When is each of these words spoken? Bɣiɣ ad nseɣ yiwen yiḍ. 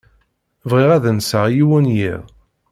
Bɣiɣ 0.69 0.89
ad 0.95 1.05
nseɣ 1.17 1.45
yiwen 1.55 1.85
yiḍ. 1.97 2.23